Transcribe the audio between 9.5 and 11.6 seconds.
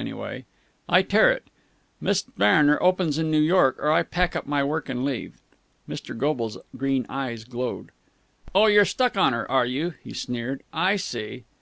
are you?" he sneered. "I see!"